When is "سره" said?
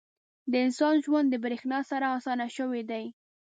1.91-2.05